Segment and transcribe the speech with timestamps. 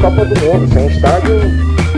[0.00, 0.72] Copa do Mundo.
[0.72, 1.40] Sem estádio,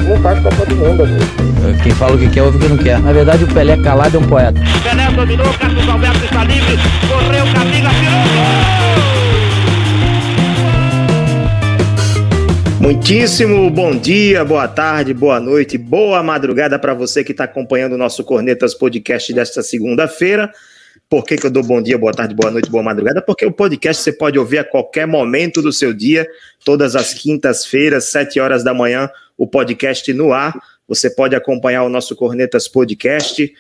[0.09, 1.83] não faz Copa do Mundo, amigo.
[1.83, 2.99] Quem fala o que quer, ouve o que não quer.
[3.01, 4.61] Na verdade, o Pelé calado é um poeta.
[4.83, 6.79] Pelé dominou, Carlos Alberto está livre,
[7.09, 8.81] correu, Camila, tirou
[12.81, 17.99] Muitíssimo bom dia, boa tarde, boa noite, boa madrugada para você que está acompanhando o
[17.99, 20.51] nosso Cornetas Podcast desta segunda-feira.
[21.11, 23.21] Por que, que eu dou bom dia, boa tarde, boa noite, boa madrugada?
[23.21, 26.25] Porque o podcast você pode ouvir a qualquer momento do seu dia,
[26.65, 30.57] todas as quintas-feiras, sete horas da manhã, o podcast no ar.
[30.87, 33.53] Você pode acompanhar o nosso Cornetas Podcast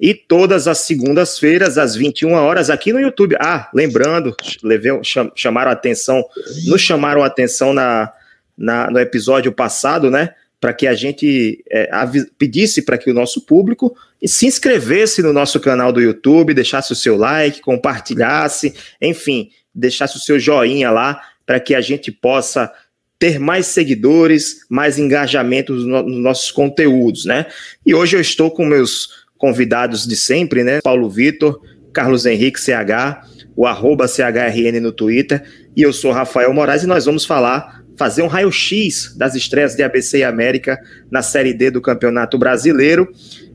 [0.00, 3.36] e todas as segundas-feiras, às 21 horas, aqui no YouTube.
[3.38, 4.90] Ah, lembrando, levei,
[5.36, 6.24] chamaram a atenção,
[6.66, 8.12] nos chamaram a atenção na,
[8.58, 10.34] na, no episódio passado, né?
[10.66, 11.88] Para que a gente é,
[12.36, 16.96] pedisse para que o nosso público se inscrevesse no nosso canal do YouTube, deixasse o
[16.96, 22.68] seu like, compartilhasse, enfim, deixasse o seu joinha lá para que a gente possa
[23.16, 27.46] ter mais seguidores, mais engajamento nos nossos conteúdos, né?
[27.86, 30.80] E hoje eu estou com meus convidados de sempre, né?
[30.82, 31.60] Paulo Vitor,
[31.92, 33.22] Carlos Henrique CH,
[33.54, 35.44] o arroba CHRN no Twitter,
[35.76, 39.82] e eu sou Rafael Moraes e nós vamos falar fazer um raio-x das estreias de
[39.82, 40.78] ABC e América
[41.10, 43.08] na Série D do Campeonato Brasileiro.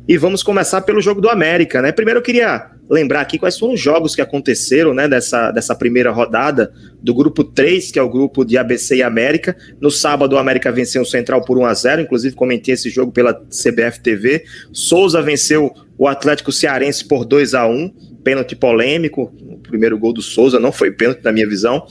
[0.08, 1.92] E vamos começar pelo jogo do América, né?
[1.92, 6.12] Primeiro eu queria lembrar aqui quais foram os jogos que aconteceram, né, dessa, dessa primeira
[6.12, 9.56] rodada do grupo 3, que é o grupo de ABC e América.
[9.80, 13.12] No sábado o América venceu o Central por 1 a 0, inclusive comentei esse jogo
[13.14, 14.44] pela CBF TV.
[14.73, 20.22] Souza venceu o Atlético Cearense por 2 a 1 pênalti polêmico, o primeiro gol do
[20.22, 21.86] Souza não foi pênalti na minha visão.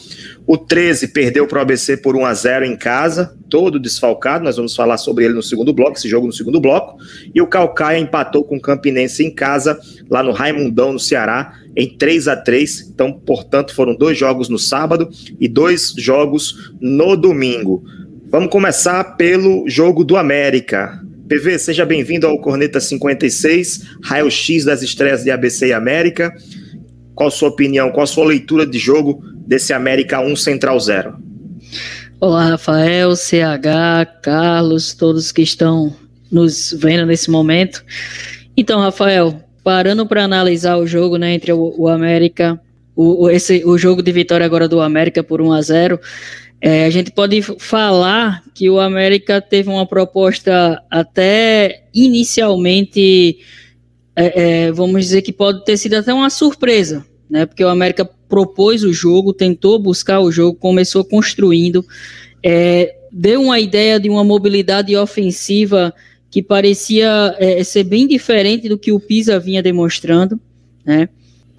[0.47, 4.56] O 13 perdeu para o ABC por 1 a 0 em casa, todo desfalcado, nós
[4.56, 6.98] vamos falar sobre ele no segundo bloco, esse jogo no segundo bloco.
[7.34, 11.89] E o Calcaia empatou com o Campinense em casa, lá no Raimundão, no Ceará, em
[11.96, 15.08] 3 a 3 Então, portanto, foram dois jogos no sábado
[15.39, 17.85] e dois jogos no domingo.
[18.29, 21.01] Vamos começar pelo jogo do América.
[21.30, 26.35] PV, seja bem-vindo ao Corneta 56, raio-x das estreias de ABC e América.
[27.14, 31.23] Qual a sua opinião, qual a sua leitura de jogo desse América 1 Central 0?
[32.20, 35.95] Olá, Rafael, CH, Carlos, todos que estão
[36.33, 37.85] nos vendo nesse momento.
[38.57, 42.61] Então, Rafael, parando para analisar o jogo né, entre o, o América,
[42.96, 46.01] o, esse, o jogo de vitória agora do América por 1 a 0
[46.60, 53.38] é, a gente pode falar que o América teve uma proposta até inicialmente,
[54.14, 57.46] é, é, vamos dizer que pode ter sido até uma surpresa, né?
[57.46, 61.84] Porque o América propôs o jogo, tentou buscar o jogo, começou construindo,
[62.42, 65.94] é, deu uma ideia de uma mobilidade ofensiva
[66.30, 70.38] que parecia é, ser bem diferente do que o Pisa vinha demonstrando,
[70.84, 71.08] né?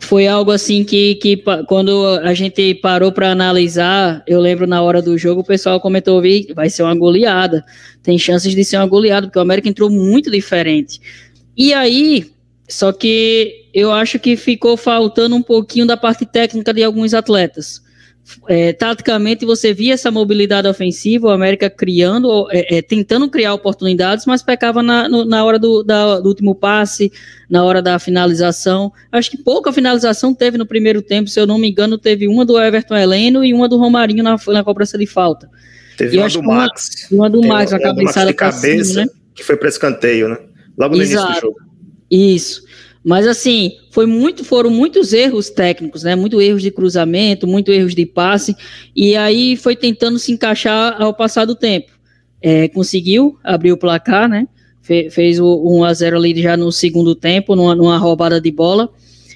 [0.02, 5.02] Foi algo assim que, que quando a gente parou para analisar, eu lembro na hora
[5.02, 6.22] do jogo, o pessoal comentou:
[6.56, 7.64] vai ser uma goleada,
[8.04, 11.00] tem chances de ser uma goleada, porque o América entrou muito diferente.
[11.56, 12.32] E aí,
[12.68, 17.82] só que eu acho que ficou faltando um pouquinho da parte técnica de alguns atletas
[18.48, 24.26] é, taticamente você via essa mobilidade ofensiva, o América criando, é, é, tentando criar oportunidades,
[24.26, 27.12] mas pecava na, no, na hora do, da, do, último passe,
[27.50, 28.92] na hora da finalização.
[29.12, 32.46] Acho que pouca finalização teve no primeiro tempo, se eu não me engano, teve uma
[32.46, 35.50] do Everton Heleno e uma do Romarinho na, na cobrança de falta.
[35.98, 37.08] Teve uma do Max.
[37.12, 39.12] Uma, uma do Max, uma, cabeçada de cabeça, cima, né?
[39.36, 40.38] que foi para escanteio, né?
[40.78, 41.26] Logo no Exato.
[41.26, 41.72] início do jogo.
[42.10, 42.64] Isso.
[43.04, 46.16] Mas assim, foi muito, foram muitos erros técnicos, né?
[46.16, 48.56] Muitos erros de cruzamento, muitos erros de passe,
[48.96, 51.92] e aí foi tentando se encaixar ao passar do tempo.
[52.42, 54.48] É, conseguiu abrir o placar, né?
[54.82, 58.52] Fe, fez o 1 a 0 ali já no segundo tempo, numa, numa roubada de
[58.52, 58.90] bola.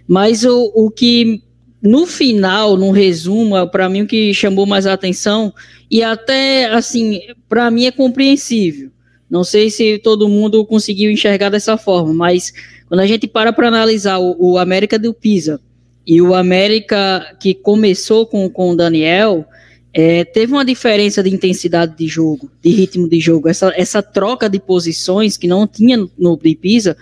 [0.08, 1.42] Mas o, o que
[1.82, 5.54] no final, no resumo, para mim o que chamou mais a atenção
[5.90, 8.92] e até assim, para mim é compreensível.
[9.30, 12.54] Não sei se todo mundo conseguiu enxergar dessa forma, mas
[12.88, 15.60] quando a gente para para analisar o, o, América do Pisa
[16.06, 19.46] e o América que começou com, com o Daniel,
[19.94, 24.50] é, teve uma diferença de intensidade de jogo, de ritmo de jogo, essa, essa troca
[24.50, 26.96] de posições que não tinha no, no de Pisa.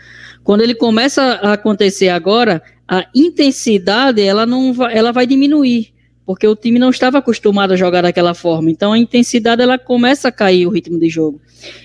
[0.43, 5.92] Quando ele começa a acontecer agora, a intensidade ela não vai, ela vai diminuir
[6.25, 8.71] porque o time não estava acostumado a jogar daquela forma.
[8.71, 11.41] Então a intensidade ela começa a cair o ritmo de jogo.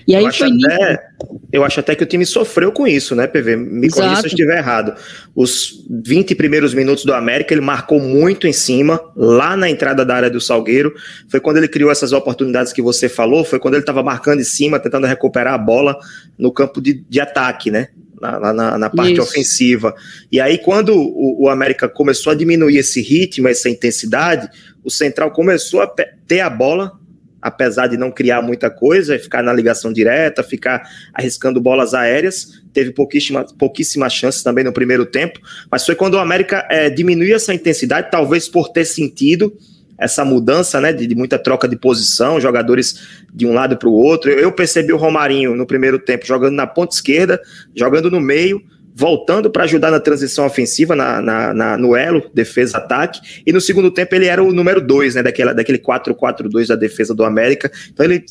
[0.07, 1.09] E aí eu foi acho até,
[1.51, 3.57] Eu acho até que o time sofreu com isso, né, PV?
[3.57, 4.95] Me corrija se eu estiver errado.
[5.35, 10.15] Os 20 primeiros minutos do América, ele marcou muito em cima, lá na entrada da
[10.15, 10.93] área do Salgueiro.
[11.27, 14.45] Foi quando ele criou essas oportunidades que você falou, foi quando ele estava marcando em
[14.45, 15.97] cima, tentando recuperar a bola
[16.37, 17.89] no campo de, de ataque, né?
[18.21, 19.21] Na, na, na parte Isso.
[19.21, 19.95] ofensiva.
[20.31, 24.49] E aí, quando o, o, América começou a diminuir esse ritmo, essa intensidade,
[24.83, 25.87] o Central começou a
[26.27, 26.99] ter a bola
[27.41, 30.83] apesar de não criar muita coisa, ficar na ligação direta, ficar
[31.13, 35.39] arriscando bolas aéreas, teve pouquíssimas pouquíssima chances também no primeiro tempo,
[35.71, 39.55] mas foi quando o América é, diminuiu essa intensidade, talvez por ter sentido
[39.99, 43.93] essa mudança, né, de, de muita troca de posição, jogadores de um lado para o
[43.93, 44.31] outro.
[44.31, 47.41] Eu, eu percebi o Romarinho no primeiro tempo jogando na ponta esquerda,
[47.75, 48.61] jogando no meio,
[48.99, 53.91] voltando para ajudar na transição ofensiva, na, na, na, no elo, defesa-ataque, e no segundo
[53.91, 57.71] tempo ele era o número 2, né, daquela, daquele 4-4-2 da defesa do América.
[57.93, 58.25] Então ele,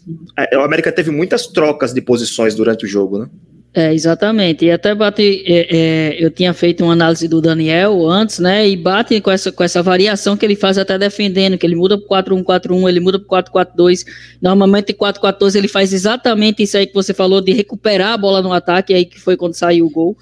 [0.55, 3.29] o América teve muitas trocas de posições durante o jogo, né?
[3.75, 4.65] É, exatamente.
[4.65, 5.45] E até bate.
[5.47, 8.67] É, é, eu tinha feito uma análise do Daniel antes, né?
[8.67, 11.99] E bate com essa, com essa variação que ele faz até defendendo, que ele muda
[11.99, 14.05] pro 4-1-4-1, ele muda pro 4-4-2.
[14.41, 18.53] Normalmente 4-4-2 ele faz exatamente isso aí que você falou, de recuperar a bola no
[18.53, 20.17] ataque, aí que foi quando saiu o gol.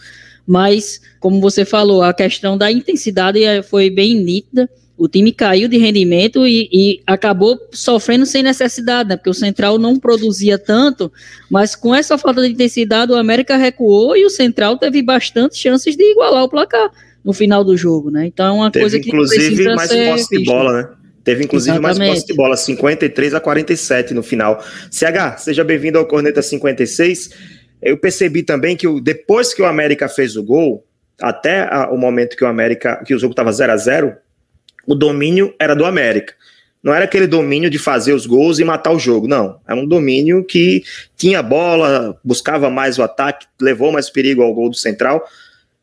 [0.47, 5.69] Mas, como você falou, a questão da intensidade é, foi bem nítida o time caiu
[5.69, 9.17] de rendimento e, e, acabou sofrendo sem necessidade, né?
[9.17, 11.13] Porque o Central não produzia tanto,
[11.51, 15.97] mas com essa falta de intensidade, o América recuou e o Central teve bastante chances
[15.97, 16.91] de igualar o placar
[17.23, 18.27] no final do jogo, né?
[18.27, 20.89] Então é uma teve, coisa que inclusive mais posse de bola, né?
[21.23, 21.99] Teve inclusive Exatamente.
[21.99, 24.65] mais posse de bola, 53 a 47 no final.
[24.91, 27.31] CH, seja bem-vindo ao Corneta 56.
[27.83, 30.87] Eu percebi também que depois que o América fez o gol,
[31.21, 34.17] até o momento que o América, que o jogo estava 0 a 0
[34.87, 36.35] o domínio era do América.
[36.83, 39.59] Não era aquele domínio de fazer os gols e matar o jogo, não.
[39.67, 40.85] Era um domínio que
[41.17, 45.27] tinha bola, buscava mais o ataque, levou mais perigo ao gol do Central,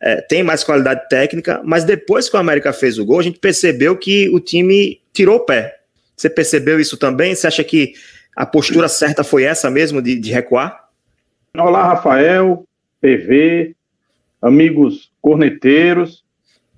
[0.02, 3.40] é, tem mais qualidade técnica, mas depois que o América fez o gol, a gente
[3.40, 5.78] percebeu que o time tirou o pé.
[6.16, 7.36] Você percebeu isso também?
[7.36, 7.94] Você acha que
[8.36, 10.88] a postura certa foi essa mesmo, de, de recuar?
[11.58, 12.66] Olá, Rafael,
[13.02, 13.76] PV,
[14.42, 16.23] amigos corneteiros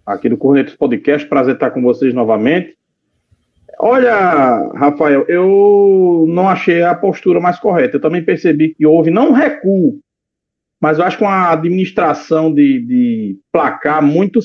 [0.05, 1.27] aqui do Cornetos Podcast.
[1.27, 2.77] Prazer estar com vocês novamente.
[3.79, 7.97] Olha, Rafael, eu não achei a postura mais correta.
[7.97, 9.99] Eu também percebi que houve não recuo,
[10.81, 14.39] mas eu acho que uma administração de, de placar muito,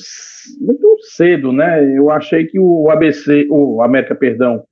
[0.59, 1.97] muito cedo, né?
[1.97, 4.65] Eu achei que o ABC, o América, perdão,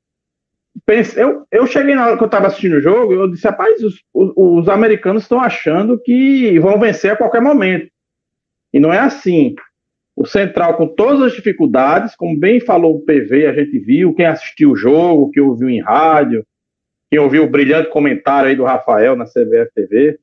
[1.16, 4.02] eu, eu cheguei na hora que eu estava assistindo o jogo, eu disse, rapaz, os,
[4.14, 7.90] os, os americanos estão achando que vão vencer a qualquer momento.
[8.74, 9.56] E não é assim.
[10.20, 14.26] O Central, com todas as dificuldades, como bem falou o PV, a gente viu, quem
[14.26, 16.46] assistiu o jogo, quem ouviu em rádio,
[17.10, 20.20] quem ouviu o brilhante comentário aí do Rafael na CBF TV,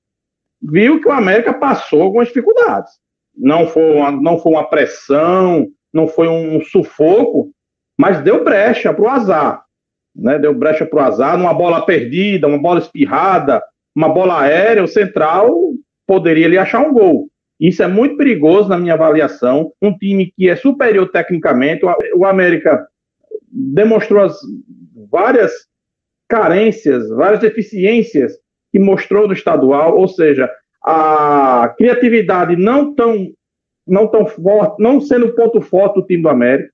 [0.61, 2.93] viu que o América passou algumas dificuldades.
[3.35, 7.51] Não foi uma, não foi uma pressão, não foi um sufoco,
[7.97, 9.65] mas deu brecha para o azar.
[10.15, 10.39] Né?
[10.39, 13.63] Deu brecha para o azar, numa bola perdida, uma bola espirrada,
[13.95, 15.51] uma bola aérea, o Central
[16.07, 17.31] poderia ali achar um gol.
[17.59, 19.73] Isso é muito perigoso na minha avaliação.
[19.81, 22.87] Um time que é superior tecnicamente, o América
[23.51, 24.37] demonstrou as
[25.11, 25.53] várias
[26.29, 28.33] carências, várias deficiências
[28.71, 30.51] que mostrou no estadual, ou seja,
[30.83, 33.29] a criatividade não tão
[33.87, 36.71] não tão forte, não sendo ponto forte do time do América.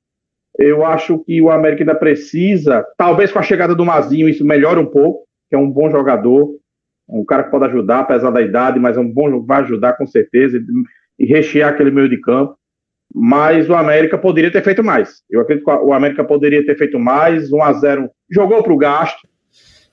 [0.59, 4.81] Eu acho que o América ainda precisa, talvez com a chegada do Mazinho isso melhore
[4.81, 6.55] um pouco, que é um bom jogador,
[7.09, 10.07] um cara que pode ajudar, apesar da idade, mas é um bom vai ajudar com
[10.07, 10.63] certeza
[11.19, 12.57] e, rechear aquele meio de campo.
[13.15, 15.23] Mas o América poderia ter feito mais.
[15.31, 17.53] Eu acredito que o América poderia ter feito mais.
[17.53, 19.29] 1 a 0 jogou para o gasto.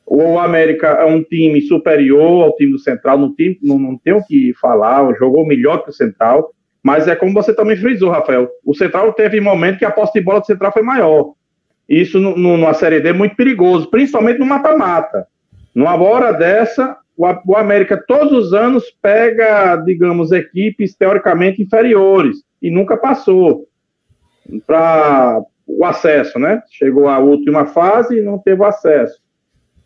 [0.05, 4.13] O América é um time superior ao time do Central, não, tem, não, não tem
[4.13, 6.51] o que falar, jogou melhor que o Central.
[6.81, 8.50] Mas é como você também frisou, Rafael.
[8.65, 11.34] O Central teve momento que a posse de bola do Central foi maior.
[11.88, 15.27] Isso no, no, numa Série D é muito perigoso, principalmente no mata-mata.
[15.79, 22.98] Numa hora dessa, o, América todos os anos pega, digamos, equipes teoricamente inferiores e nunca
[22.98, 23.65] passou
[24.67, 26.62] para o acesso, né?
[26.69, 29.21] Chegou à última fase e não teve acesso.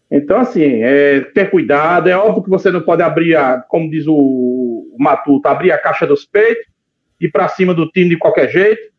[0.09, 2.09] Então, assim, é, ter cuidado.
[2.09, 6.07] É óbvio que você não pode abrir, a, como diz o, Matuto, abrir a caixa
[6.07, 6.65] dos peitos
[7.21, 8.91] e para cima do time de qualquer jeito.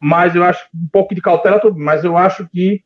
[0.00, 2.82] Mas eu acho um pouco de cautela, mas eu acho que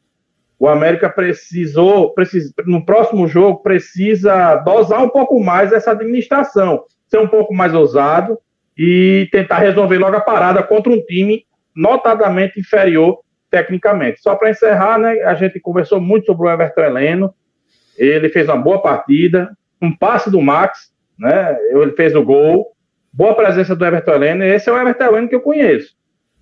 [0.59, 7.19] o América precisou, precisa, no próximo jogo, precisa dosar um pouco mais essa administração, ser
[7.19, 8.39] um pouco mais ousado
[8.77, 11.45] e tentar resolver logo a parada contra um time
[11.75, 13.21] notadamente inferior
[13.51, 14.21] tecnicamente.
[14.21, 17.35] Só para encerrar, né, a gente conversou muito sobre o Everton Heleno,
[17.97, 22.73] ele fez uma boa partida, um passe do Max, né, ele fez o gol,
[23.13, 25.95] boa presença do Everton Heleno, esse é o Everton Heleno que eu conheço.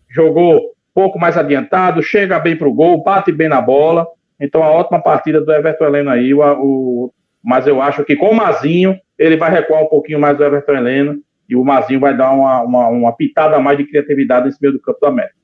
[0.08, 4.06] Jogou pouco mais adiantado, chega bem para o gol, bate bem na bola.
[4.40, 6.32] Então, a ótima partida do Everton Heleno aí.
[6.32, 10.36] O, o, mas eu acho que com o Mazinho, ele vai recuar um pouquinho mais
[10.36, 13.84] do Everton Heleno e o Mazinho vai dar uma, uma, uma pitada a mais de
[13.84, 15.34] criatividade nesse meio do campo do América.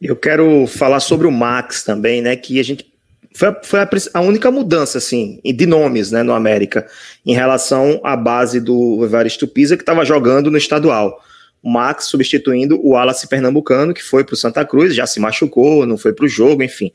[0.00, 2.36] Eu quero falar sobre o Max também, né?
[2.36, 2.86] Que a gente
[3.34, 6.86] foi, a, foi a, a, única mudança, assim, de nomes, né, no América,
[7.24, 11.20] em relação à base do Evaristo Pisa, que estava jogando no estadual.
[11.68, 15.98] Max substituindo o Wallace Pernambucano, que foi para o Santa Cruz, já se machucou, não
[15.98, 16.92] foi para o jogo, enfim.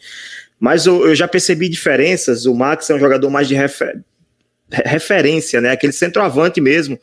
[0.60, 2.46] Mas eu, eu, já percebi diferenças.
[2.46, 4.00] O Max é um jogador mais de refer,
[4.72, 5.72] referência, né?
[5.72, 7.00] Aquele centroavante mesmo,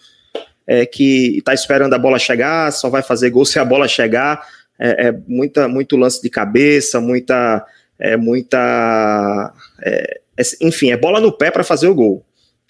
[0.66, 4.46] é, que está esperando a bola chegar, só vai fazer gol se a bola chegar.
[4.78, 7.66] É, é muita, muito lance de cabeça, muita,
[7.98, 12.24] é, muita, é, é enfim, é bola no pé para fazer o gol.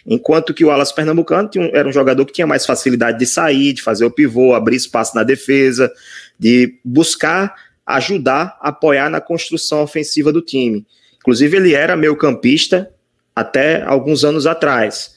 [0.07, 3.83] Enquanto que o Alas Pernambucano era um jogador que tinha mais facilidade de sair, de
[3.83, 5.93] fazer o pivô, abrir espaço na defesa,
[6.39, 7.55] de buscar
[7.89, 10.87] ajudar, apoiar na construção ofensiva do time.
[11.17, 12.91] Inclusive, ele era meio campista
[13.35, 15.17] até alguns anos atrás.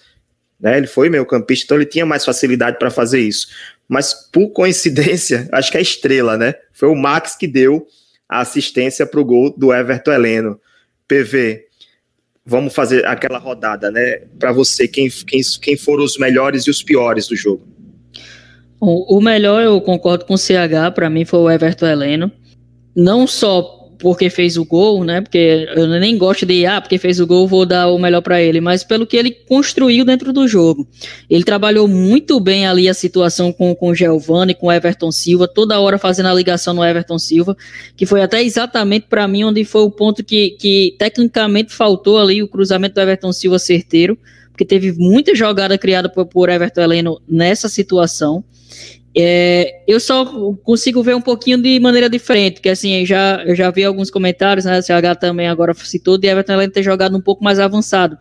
[0.60, 0.78] Né?
[0.78, 3.48] Ele foi meio campista, então ele tinha mais facilidade para fazer isso.
[3.90, 6.56] Mas, por coincidência, acho que é estrela, né?
[6.72, 7.86] Foi o Max que deu
[8.28, 10.62] a assistência para o gol do Everton Heleno.
[11.08, 11.66] PV,
[12.46, 14.24] vamos fazer aquela rodada, né?
[14.40, 17.68] Para você, quem, quem, quem foram os melhores e os piores do jogo?
[18.80, 22.32] O, melhor, eu concordo com o CH, para mim foi o Everton Heleno
[22.96, 25.22] não só porque fez o gol, né?
[25.22, 28.42] Porque eu nem gosto de, ah, porque fez o gol, vou dar o melhor para
[28.42, 30.88] ele, mas pelo que ele construiu dentro do jogo.
[31.30, 35.80] Ele trabalhou muito bem ali a situação com, com Giovanni, com o Everton Silva, toda
[35.80, 37.56] hora fazendo a ligação no Everton Silva,
[37.96, 42.42] que foi até exatamente para mim onde foi o ponto que, que tecnicamente faltou ali
[42.42, 44.18] o cruzamento do Everton Silva certeiro,
[44.52, 48.44] porque teve muita jogada criada por, por Everton Heleno nessa situação.
[49.16, 50.26] É, eu só
[50.64, 54.66] consigo ver um pouquinho de maneira diferente, que assim, já, eu já vi alguns comentários,
[54.66, 58.18] né, CH também agora citou, de Everton Heleno ter jogado um pouco mais avançado.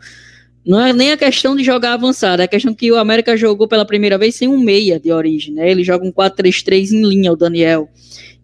[0.67, 3.69] Não é nem a questão de jogar avançado, é a questão que o América jogou
[3.69, 7.33] pela primeira vez sem um meia de origem, né, ele joga um 4-3-3 em linha,
[7.33, 7.89] o Daniel.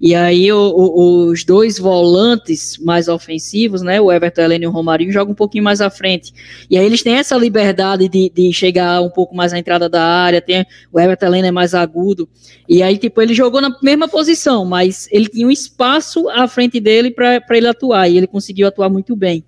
[0.01, 4.71] E aí o, o, os dois volantes mais ofensivos, né, o Everton Heleno e o
[4.71, 6.35] Romarinho, jogam um pouquinho mais à frente.
[6.69, 10.03] E aí eles têm essa liberdade de, de chegar um pouco mais à entrada da
[10.03, 12.29] área, tem, o Everton Heleno é mais agudo.
[12.69, 16.79] E aí, tipo, ele jogou na mesma posição, mas ele tinha um espaço à frente
[16.79, 19.45] dele para ele atuar, e ele conseguiu atuar muito bem.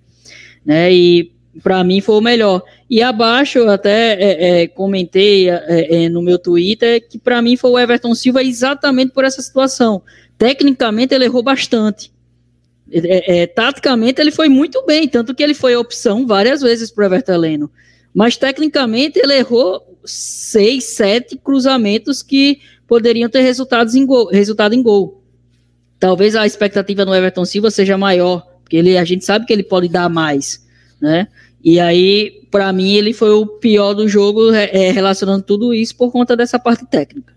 [0.64, 2.62] Né, e para mim foi o melhor.
[2.88, 7.56] E abaixo eu até é, é, comentei é, é no meu Twitter que para mim
[7.56, 10.02] foi o Everton Silva exatamente por essa situação.
[10.38, 12.12] Tecnicamente, ele errou bastante.
[12.90, 17.02] É, é, taticamente, ele foi muito bem, tanto que ele foi opção várias vezes para
[17.02, 17.70] o Everton Heleno.
[18.14, 24.82] Mas, tecnicamente, ele errou seis, sete cruzamentos que poderiam ter resultados em gol, resultado em
[24.82, 25.22] gol.
[26.00, 29.64] Talvez a expectativa no Everton Silva seja maior, porque ele, a gente sabe que ele
[29.64, 30.64] pode dar mais,
[31.00, 31.28] né?
[31.62, 36.10] E aí, para mim, ele foi o pior do jogo, é, relacionando tudo isso por
[36.10, 37.34] conta dessa parte técnica.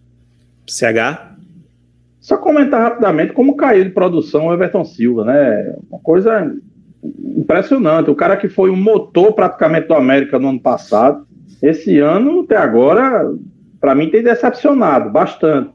[0.67, 1.30] CH?
[2.21, 5.75] Só comentar rapidamente como caiu de produção o Everton Silva, né?
[5.89, 6.55] Uma coisa
[7.35, 8.11] impressionante.
[8.11, 11.25] O cara que foi o motor praticamente do América no ano passado,
[11.63, 13.27] esse ano, até agora,
[13.79, 15.71] para mim tem decepcionado bastante.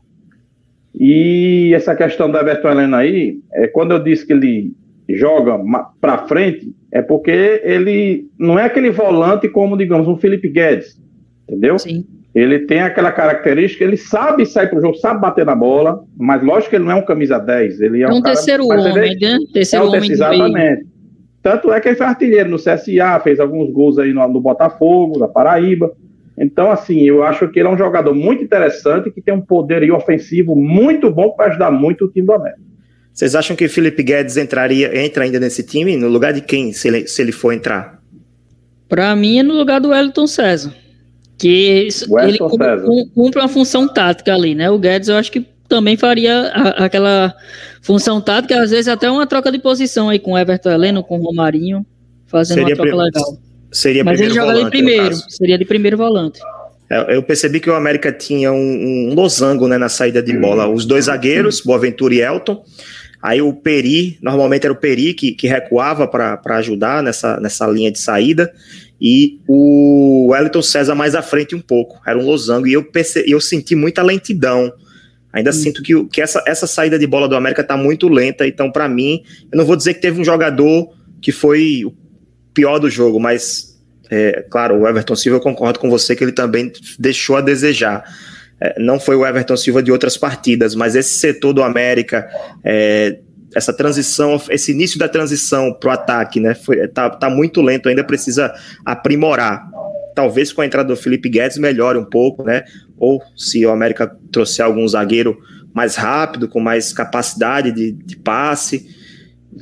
[0.95, 4.73] E essa questão do Everton Helena aí, é, quando eu disse que ele
[5.09, 5.59] joga
[6.01, 11.01] para frente, é porque ele não é aquele volante como, digamos, um Felipe Guedes,
[11.49, 11.77] entendeu?
[11.79, 12.07] Sim.
[12.37, 16.43] Ele tem aquela característica, ele sabe sair para o jogo, sabe bater na bola, mas
[16.43, 17.81] lógico que ele não é um camisa 10.
[17.81, 19.39] Ele é, é um, um cara, terceiro homem, né?
[19.55, 20.87] Terceiro é um homem Exatamente.
[21.43, 25.19] Tanto é que ele foi artilheiro no CSA, fez alguns gols aí no, no Botafogo,
[25.19, 25.91] da Paraíba.
[26.37, 29.91] Então, assim, eu acho que ele é um jogador muito interessante, que tem um poder
[29.91, 32.61] ofensivo muito bom para ajudar muito o time do América.
[33.15, 35.97] Vocês acham que Felipe Guedes entraria, entra ainda nesse time?
[35.97, 37.99] No lugar de quem, se ele, se ele for entrar?
[38.87, 40.86] Para mim, é no lugar do Wellington César.
[41.39, 41.89] Que
[42.23, 42.39] ele
[43.15, 44.71] cumpre uma função tática ali, né?
[44.71, 47.35] O Guedes eu acho que também faria a, aquela
[47.83, 51.19] função tática, às vezes até uma troca de posição aí com o Everton Heleno, com
[51.19, 51.85] o Romarinho,
[52.27, 53.39] fazendo seria uma troca legal.
[53.71, 56.41] Seria Mas ele joga de primeiro, seria de primeiro volante.
[56.89, 60.69] É, eu percebi que o América tinha um, um losango né, na saída de bola.
[60.69, 62.65] Os dois zagueiros, Boaventura e Elton.
[63.21, 67.91] Aí o Peri, normalmente era o Peri que, que recuava para ajudar nessa, nessa linha
[67.91, 68.53] de saída
[69.01, 72.01] e o Wellington César mais à frente um pouco.
[72.07, 73.25] Era um losango e eu, perce...
[73.27, 74.73] eu senti muita lentidão.
[75.33, 75.53] Ainda hum.
[75.53, 78.47] sinto que, que essa, essa saída de bola do América está muito lenta.
[78.47, 79.23] Então, para mim,
[79.53, 81.93] eu não vou dizer que teve um jogador que foi o
[82.55, 83.79] pior do jogo, mas,
[84.11, 88.03] é, claro, o Everton Silva, eu concordo com você que ele também deixou a desejar.
[88.59, 92.27] É, não foi o Everton Silva de outras partidas, mas esse setor do América
[92.65, 93.19] é,
[93.55, 96.55] essa transição, esse início da transição para o ataque, né?
[96.55, 98.53] Foi, tá, tá muito lento, ainda precisa
[98.85, 99.67] aprimorar.
[100.15, 102.65] Talvez com a entrada do Felipe Guedes melhore um pouco, né?
[102.99, 105.39] Ou se o América trouxer algum zagueiro
[105.75, 108.87] mais rápido, com mais capacidade de, de passe.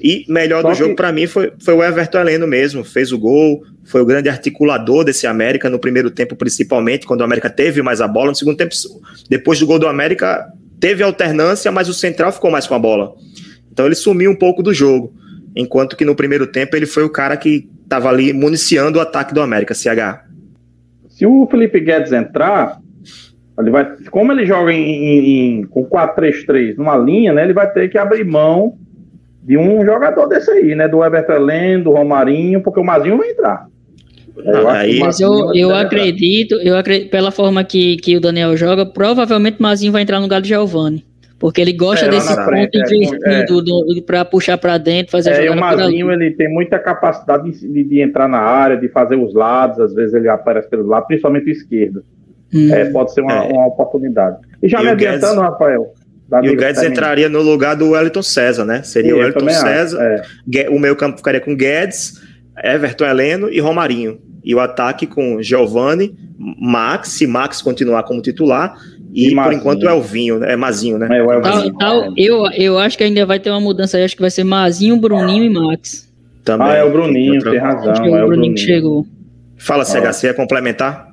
[0.02, 3.12] E melhor Só do jogo que- pra mim foi, foi o Everton Heleno mesmo, fez
[3.12, 7.50] o gol, foi o grande articulador desse América no primeiro tempo, principalmente, quando o América
[7.50, 8.30] teve mais a bola.
[8.30, 8.74] No segundo tempo,
[9.28, 10.46] depois do gol do América,
[10.80, 13.12] teve alternância, mas o Central ficou mais com a bola.
[13.74, 15.12] Então ele sumiu um pouco do jogo.
[15.56, 19.34] Enquanto que no primeiro tempo ele foi o cara que estava ali municiando o ataque
[19.34, 20.22] do América, CH.
[21.08, 22.78] Se o Felipe Guedes entrar,
[23.58, 27.68] ele vai, como ele joga em, em- em- com 4-3-3 numa linha, né, ele vai
[27.72, 28.76] ter que abrir mão
[29.42, 30.88] de um jogador desse aí, né?
[30.88, 33.66] Do Everton do Romarinho, porque o Mazinho vai entrar.
[34.68, 38.86] Aí- o Mas eu, eu acredito, eu acredito, pela forma que, que o Daniel joga,
[38.86, 41.04] provavelmente Mazinho vai entrar no lugar de Giovanni.
[41.44, 45.28] Porque ele gosta É, desse ponto frente, é, invertido do- pra puxar pra dentro, fazer
[45.28, 46.02] a É, e o jogada por ali.
[46.02, 49.92] Mazinho ele tem muita capacidade de, de- entrar na área, de fazer os lados, às
[49.92, 52.02] vezes ele aparece pelo lado, principalmente o esquerdo.
[52.50, 52.72] Hum.
[52.72, 53.52] É, pode ser uma, É.
[53.52, 54.38] uma oportunidade.
[54.62, 55.92] E já E me o Guedes- adiantando, Rafael.
[56.44, 58.82] E o Guedes entraria no lugar do Wellington César, né?
[58.82, 60.02] Seria Sim, o Wellington César.
[60.56, 60.70] é.
[60.70, 62.22] O meio campo ficaria com Guedes,
[62.64, 64.18] Everton Heleno e Romarinho.
[64.42, 68.74] E o ataque com Giovanni, Max, se Max continuar como titular,
[69.14, 70.52] e, E por enquanto é o Vinho, né?
[70.52, 71.08] é Mazinho, né?
[71.18, 74.20] É, o tal- eu, eu acho que ainda vai ter uma mudança aí, acho que
[74.22, 76.12] vai ser Mazinho, Bruninho e Max.
[76.44, 76.66] Também.
[76.66, 77.92] Ah, é o Bruninho, tem razão.
[77.92, 78.80] Acho que é é o o Bruninho que Bruninho.
[78.80, 79.06] chegou.
[79.56, 81.08] Fala, CHC, ia complementar?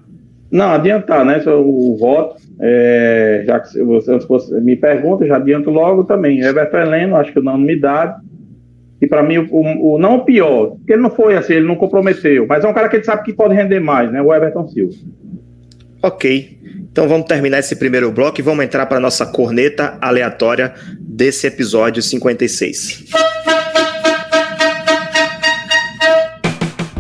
[0.52, 1.42] Não, adiantar, né?
[1.48, 6.42] O voto, é, já que você, se você me pergunta, já adianto logo também.
[6.42, 8.16] Everton Heleno, acho que unanimidade.
[9.02, 11.66] E para mim, o, o- o- não o pior, porque ele não foi assim, ele
[11.68, 14.22] não comprometeu, mas é um cara que gente sabe que pode render mais, né?
[14.22, 14.94] O Everton Silva.
[16.04, 16.58] Ok.
[16.92, 22.02] Então vamos terminar esse primeiro bloco e vamos entrar para nossa corneta aleatória desse episódio
[22.04, 23.06] 56.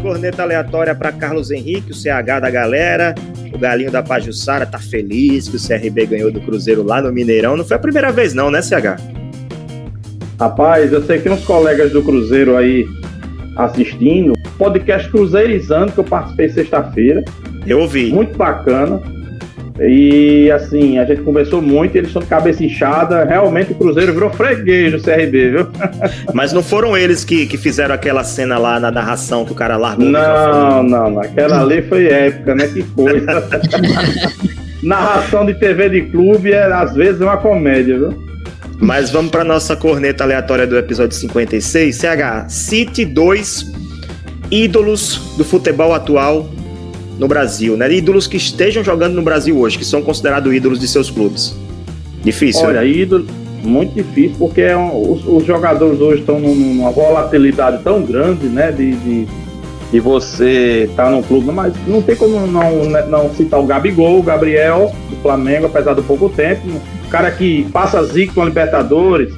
[0.01, 3.13] Corneta aleatória para Carlos Henrique, o CH da galera.
[3.53, 7.57] O Galinho da Pajussara tá feliz que o CRB ganhou do Cruzeiro lá no Mineirão.
[7.57, 8.95] Não foi a primeira vez, não, né, CH?
[10.39, 12.85] Rapaz, eu sei que uns colegas do Cruzeiro aí
[13.57, 17.23] assistindo, podcast Cruzeirizando, que eu participei sexta-feira,
[17.67, 18.09] Eu ouvi.
[18.11, 19.01] muito bacana.
[19.79, 23.23] E assim, a gente conversou muito, eles estão de cabeça inchada.
[23.23, 25.67] Realmente o Cruzeiro virou freguês do CRB, viu?
[26.33, 29.77] Mas não foram eles que, que fizeram aquela cena lá na narração que o cara
[29.77, 30.05] largou.
[30.05, 31.21] Não, não, não.
[31.21, 32.67] Aquela ali foi épica, né?
[32.67, 33.47] Que coisa.
[34.83, 38.31] Narração de TV de clube é, às vezes, uma comédia, viu?
[38.79, 41.95] Mas vamos para nossa corneta aleatória do episódio 56.
[41.95, 43.71] CH, cite dois
[44.49, 46.49] ídolos do futebol atual
[47.21, 47.93] no Brasil, né?
[47.93, 51.55] Ídolos que estejam jogando no Brasil hoje, que são considerados ídolos de seus clubes.
[52.23, 52.87] Difícil, Olha, né?
[52.87, 53.27] ídolo,
[53.63, 58.47] muito difícil, porque é um- os, os jogadores hoje estão num- numa volatilidade tão grande,
[58.47, 58.71] né?
[58.71, 59.27] De, de,
[59.91, 64.17] de você estar num clube, mas não tem como não, né, não citar o Gabigol,
[64.19, 66.61] o Gabriel, do Flamengo, apesar do pouco tempo.
[67.05, 69.31] O cara que passa zico na Libertadores,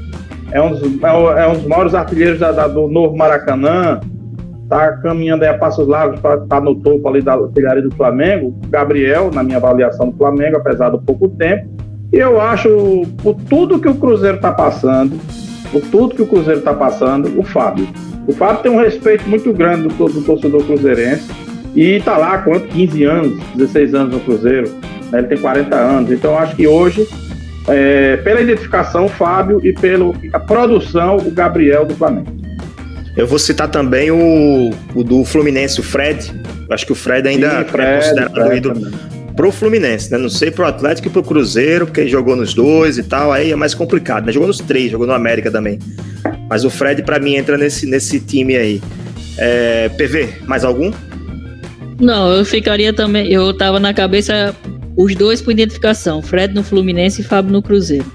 [0.54, 4.00] é um dos, é é um dos maiores artilheiros da- da- do novo Maracanã,
[4.74, 8.60] tá caminhando aí a passos largos para estar no topo ali da artilharia do Flamengo.
[8.70, 11.70] Gabriel, na minha avaliação do Flamengo, apesar do pouco tempo.
[12.12, 15.20] E eu acho, por tudo que o Cruzeiro está passando,
[15.72, 17.88] por tudo que o Cruzeiro está passando, o Fábio.
[18.28, 21.30] O Fábio tem um respeito muito grande do, do torcedor cruzeirense
[21.76, 22.68] e está lá há quanto?
[22.68, 24.70] 15 anos, 16 anos no Cruzeiro.
[25.12, 25.20] né?
[25.20, 26.12] Ele tem 40 anos.
[26.12, 27.08] Então acho que hoje,
[27.68, 30.14] é, pela identificação, o Fábio e pela
[30.48, 32.43] produção, o Gabriel do Flamengo.
[33.16, 36.32] Eu vou citar também o, o do Fluminense, o Fred.
[36.68, 39.00] Eu Acho que o Fred ainda Sim, é Fred, considerado Fred ídolo também.
[39.36, 40.18] pro Fluminense, né?
[40.18, 43.52] Não sei pro Atlético e pro Cruzeiro, porque ele jogou nos dois e tal, aí
[43.52, 44.32] é mais complicado, né?
[44.32, 45.78] Jogou nos três, jogou no América também.
[46.50, 48.82] Mas o Fred, pra mim, entra nesse, nesse time aí.
[49.38, 50.92] É, PV, mais algum?
[52.00, 53.32] Não, eu ficaria também.
[53.32, 54.56] Eu tava na cabeça
[54.98, 58.06] os dois por identificação: Fred no Fluminense e Fábio no Cruzeiro.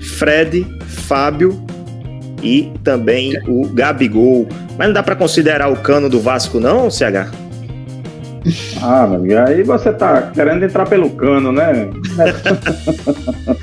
[0.00, 1.62] Fred, Fábio
[2.42, 4.46] e também o Gabigol.
[4.78, 7.30] Mas não dá pra considerar o cano do Vasco, não, CH?
[8.82, 11.90] Ah, meu amigo, aí você tá querendo entrar pelo cano, né?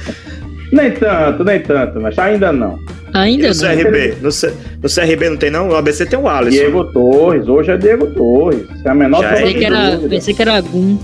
[0.72, 2.78] nem tanto, nem tanto, mas ainda não.
[3.14, 3.84] E Ainda o não.
[3.84, 4.18] CRB?
[4.22, 5.68] No, C- no CRB não tem, não?
[5.70, 6.60] No ABC tem o Alisson.
[6.60, 8.64] Diego Torres, hoje é Diego Torres.
[8.86, 10.98] É a menor Já Pensei que era, pensei que era Gum.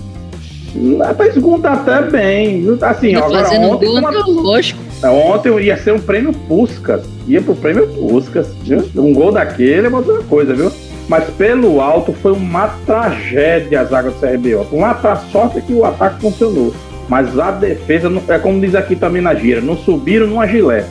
[1.00, 2.64] Rapaz, Gum tá até bem.
[2.82, 4.83] Assim, ó, agora fazendo ontem, gol uma- antológico.
[5.10, 7.02] Ontem ia ser um prêmio Puskas.
[7.26, 8.48] Ia pro prêmio Puskas.
[8.62, 8.84] viu?
[8.96, 10.70] Um gol daquele é outra coisa, viu?
[11.08, 14.54] Mas pelo alto foi uma tragédia a zaga do CRB.
[14.72, 16.74] Uma tra- sorte que o ataque funcionou.
[17.08, 20.86] Mas a defesa, é como diz aqui também na gira, não subiram numa gilé.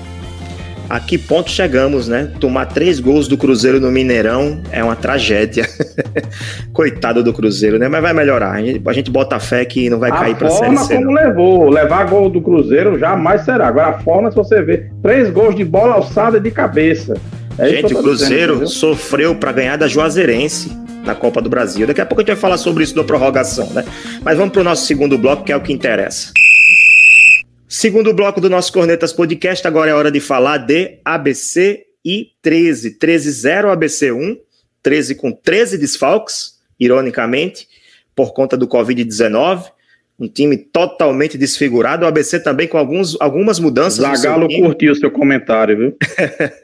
[0.89, 2.31] A que ponto chegamos, né?
[2.39, 5.67] Tomar três gols do Cruzeiro no Mineirão é uma tragédia.
[6.73, 7.87] Coitado do Cruzeiro, né?
[7.87, 8.51] Mas vai melhorar.
[8.51, 10.95] A gente, a gente bota fé que não vai cair a pra Série forma C.
[10.95, 11.13] como não.
[11.13, 13.67] levou, levar gol do Cruzeiro jamais será.
[13.67, 17.15] Agora a forma, se você ver, três gols de bola alçada e de cabeça.
[17.57, 18.67] É Gente, o dizendo, Cruzeiro entendeu?
[18.67, 20.71] sofreu para ganhar da Juazeirense
[21.05, 21.85] na Copa do Brasil.
[21.85, 23.83] Daqui a pouco a gente vai falar sobre isso da prorrogação, né?
[24.23, 26.31] Mas vamos para o nosso segundo bloco, que é o que interessa.
[27.75, 32.99] Segundo bloco do nosso Cornetas Podcast, agora é hora de falar de ABC e 13.
[32.99, 34.37] 13-0 ABC 1,
[34.83, 37.67] 13 com 13 desfalques, ironicamente,
[38.15, 39.71] por conta do Covid-19.
[40.19, 42.05] Um time totalmente desfigurado.
[42.05, 44.19] O ABC também com alguns, algumas mudanças.
[44.19, 45.97] Zagalo curtiu o seu comentário, viu?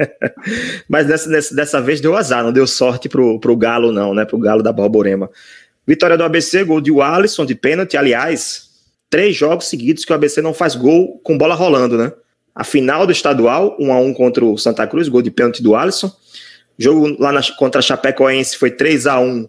[0.87, 4.25] Mas dessa, dessa, dessa vez deu azar, não deu sorte pro, pro Galo, não, né?
[4.25, 5.27] Pro Galo da Borborema.
[5.87, 7.97] Vitória do ABC, gol de Alisson de pênalti.
[7.97, 8.68] Aliás,
[9.09, 12.11] três jogos seguidos que o ABC não faz gol com bola rolando, né?
[12.53, 15.75] A final do estadual, 1 a 1 contra o Santa Cruz, gol de pênalti do
[15.75, 16.11] Alisson.
[16.77, 19.47] Jogo lá na, contra a Chapecoense foi 3 a 1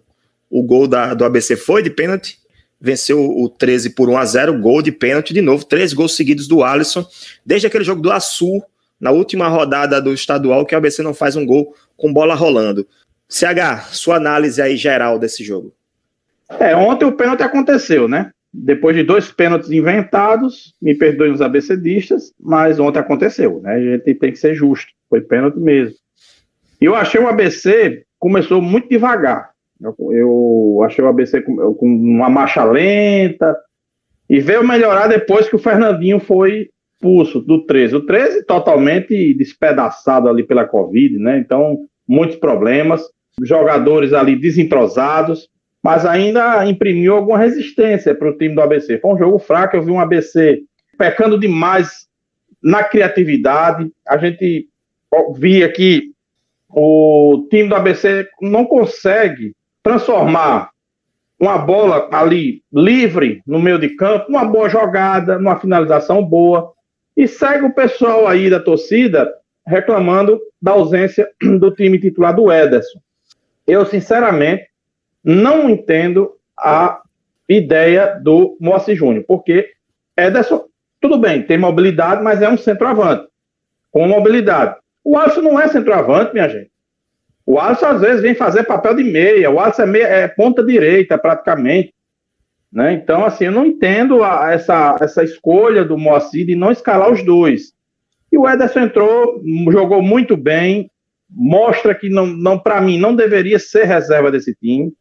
[0.48, 2.38] O gol da, do ABC foi de pênalti.
[2.80, 5.64] Venceu o 13 por 1 a 0 gol de pênalti de novo.
[5.64, 7.06] Três gols seguidos do Alisson.
[7.44, 8.62] Desde aquele jogo do Açu,
[9.00, 12.86] na última rodada do estadual, que o ABC não faz um gol com bola rolando.
[13.28, 15.74] CH, sua análise aí geral desse jogo.
[16.58, 18.32] É, ontem o pênalti aconteceu, né?
[18.52, 23.74] Depois de dois pênaltis inventados, me perdoem os ABCdistas, mas ontem aconteceu, né?
[23.74, 25.94] A gente tem que ser justo, foi pênalti mesmo.
[26.80, 29.50] E eu achei o ABC começou muito devagar.
[29.80, 33.56] Eu, eu achei o ABC com, com uma marcha lenta
[34.28, 36.68] e veio melhorar depois que o Fernandinho foi
[37.00, 37.96] expulso do 13.
[37.96, 41.38] O 13 totalmente despedaçado ali pela Covid, né?
[41.38, 43.02] Então, muitos problemas,
[43.42, 45.48] jogadores ali desentrosados,
[45.82, 48.98] mas ainda imprimiu alguma resistência para o time do ABC.
[48.98, 50.62] Foi um jogo fraco, eu vi um ABC
[50.98, 52.06] pecando demais
[52.62, 53.90] na criatividade.
[54.06, 54.68] A gente
[55.34, 56.12] via que
[56.68, 60.70] o time do ABC não consegue transformar
[61.38, 66.72] uma bola ali livre no meio de campo, uma boa jogada, numa finalização boa,
[67.16, 69.32] e segue o pessoal aí da torcida
[69.66, 73.00] reclamando da ausência do time titular do Ederson.
[73.66, 74.69] Eu, sinceramente,
[75.24, 77.00] não entendo a
[77.48, 79.70] ideia do Moacir Júnior, porque
[80.16, 80.66] Ederson,
[81.00, 83.26] tudo bem, tem mobilidade, mas é um centroavante,
[83.90, 84.76] com mobilidade.
[85.04, 86.70] O Alisson não é centroavante, minha gente.
[87.44, 90.62] O Alisson, às vezes, vem fazer papel de meia, o Alisson é, meia, é ponta
[90.62, 91.92] direita, praticamente.
[92.72, 92.92] Né?
[92.92, 97.24] Então, assim, eu não entendo a, essa, essa escolha do Moacir de não escalar os
[97.24, 97.72] dois.
[98.30, 100.90] E o Ederson entrou, jogou muito bem,
[101.28, 104.92] mostra que, não, não para mim, não deveria ser reserva desse time.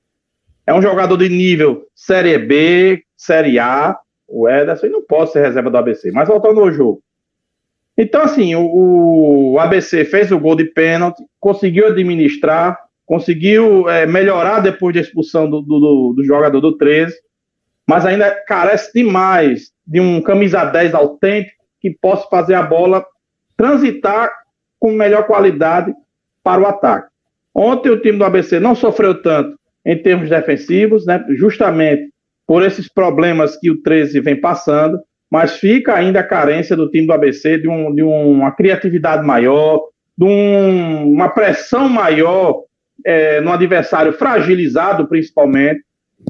[0.70, 5.42] É um jogador de nível Série B, Série A, o Ederson, e não pode ser
[5.42, 6.12] reserva do ABC.
[6.12, 7.02] Mas voltando ao jogo.
[7.98, 14.60] Então, assim, o, o ABC fez o gol de pênalti, conseguiu administrar, conseguiu é, melhorar
[14.60, 17.16] depois da expulsão do, do, do, jogador do 13,
[17.88, 23.04] mas ainda carece demais de um camisa 10 autêntico que possa fazer a bola
[23.58, 24.32] transitar
[24.80, 25.92] com melhor qualidade
[26.44, 27.10] para o ataque.
[27.56, 32.10] Ontem o time do ABC não sofreu tanto em termos defensivos, né, justamente
[32.46, 37.06] por esses problemas que o 13 vem passando, mas fica ainda a carência do time
[37.06, 39.82] do ABC de, um, de uma criatividade maior,
[40.18, 42.64] de um, uma pressão maior
[43.06, 45.82] é, no adversário fragilizado, principalmente.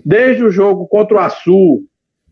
[0.06, 1.84] Desde o jogo contra o Açu,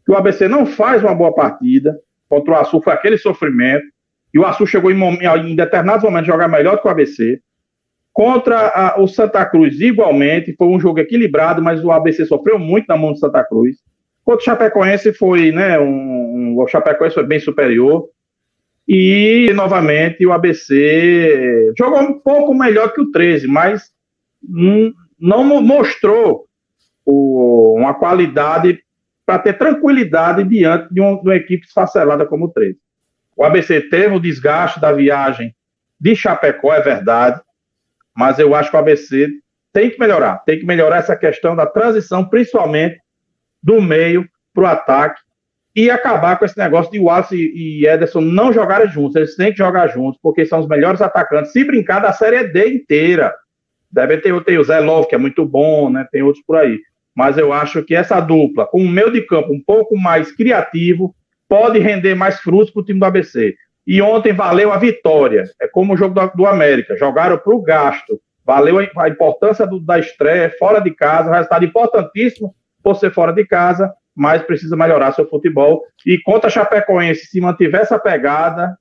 [0.06, 1.98] que o ABC não faz uma boa partida,
[2.30, 3.86] contra o Açu foi aquele sofrimento,
[4.34, 7.40] e o Açu chegou em, em determinados momentos a jogar melhor que o ABC.
[8.18, 12.88] Contra a, o Santa Cruz, igualmente, foi um jogo equilibrado, mas o ABC sofreu muito
[12.88, 13.78] na mão do Santa Cruz.
[14.26, 18.10] Contra o Chapecoense foi, né, um, um, o Chapecoense foi bem superior.
[18.88, 23.92] E, novamente, o ABC jogou um pouco melhor que o 13, mas
[25.20, 26.48] não mostrou
[27.06, 28.80] o, uma qualidade
[29.28, 32.80] para ter tranquilidade diante de, um, de uma equipe esfacelada como o 13.
[33.36, 35.54] O ABC teve o desgaste da viagem
[36.02, 37.40] de Chapecó, é verdade,
[38.18, 39.30] mas eu acho que o ABC
[39.72, 43.00] tem que melhorar, tem que melhorar essa questão da transição, principalmente
[43.62, 45.22] do meio para o ataque,
[45.76, 49.16] e acabar com esse negócio de Wallace e Ederson não jogarem juntos.
[49.16, 51.52] Eles têm que jogar juntos, porque são os melhores atacantes.
[51.52, 53.32] Se brincar da Série D inteira.
[53.92, 56.08] Deve ter, ter o Zé Love, que é muito bom, né?
[56.12, 56.80] Tem outros por aí.
[57.16, 61.16] Mas eu acho que essa dupla, com o meio de campo um pouco mais criativo,
[61.48, 63.56] pode render mais frutos para o time do ABC.
[63.88, 65.46] E ontem valeu a vitória.
[65.62, 66.98] É como o jogo do, do América.
[66.98, 68.20] Jogaram para o gasto.
[68.46, 71.32] Valeu a, a importância do, da estreia, fora de casa.
[71.32, 75.84] Resultado importantíssimo por ser fora de casa, mas precisa melhorar seu futebol.
[76.06, 78.78] E contra a Chapecoense, se mantiver essa pegada,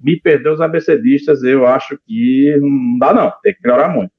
[0.00, 4.10] me perdeu os ABCdistas, eu acho que não dá não, tem que melhorar muito.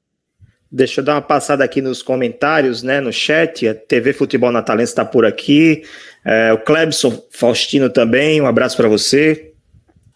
[0.71, 3.67] Deixa eu dar uma passada aqui nos comentários, né, no chat.
[3.67, 5.83] A TV Futebol Natalense está por aqui.
[6.25, 9.53] É, o Clebson Faustino também, um abraço para você.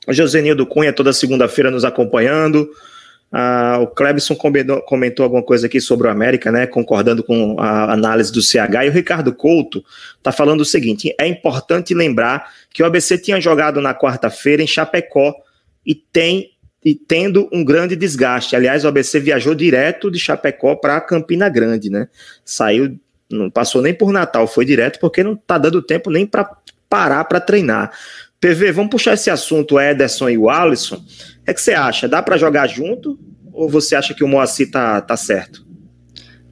[0.09, 2.69] Josenildo Cunha, toda segunda-feira nos acompanhando.
[3.31, 6.67] Ah, o Clebson comentou alguma coisa aqui sobre o América, né?
[6.67, 8.83] Concordando com a análise do CH.
[8.83, 9.83] E o Ricardo Couto
[10.17, 14.67] está falando o seguinte: é importante lembrar que o ABC tinha jogado na quarta-feira em
[14.67, 15.33] Chapecó
[15.85, 16.51] e tem
[16.83, 18.55] e tendo um grande desgaste.
[18.55, 22.09] Aliás, o ABC viajou direto de Chapecó para Campina Grande, né?
[22.43, 26.49] Saiu, não passou nem por Natal, foi direto porque não está dando tempo nem para
[26.89, 27.91] parar para treinar.
[28.41, 30.95] PV, vamos puxar esse assunto, Ederson e o Alisson.
[30.95, 32.07] O que, é que você acha?
[32.07, 33.17] Dá para jogar junto
[33.53, 35.63] ou você acha que o Moacir tá, tá certo?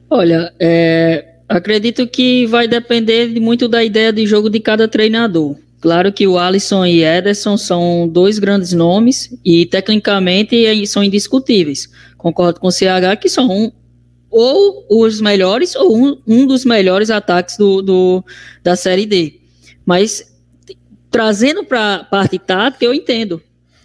[0.08, 5.56] Olha, é, acredito que vai depender muito da ideia de jogo de cada treinador.
[5.80, 11.88] Claro que o Alisson e Ederson são dois grandes nomes e tecnicamente são indiscutíveis.
[12.16, 13.72] Concordo com o CH que são um,
[14.30, 18.24] ou os melhores ou um, um dos melhores ataques do, do,
[18.62, 19.40] da Série D.
[19.84, 20.29] Mas
[21.10, 23.42] trazendo para a parte tática, eu entendo.